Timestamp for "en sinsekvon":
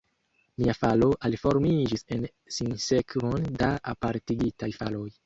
2.17-3.47